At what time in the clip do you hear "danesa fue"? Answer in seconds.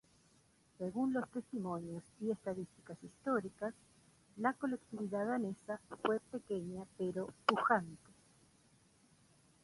5.27-6.19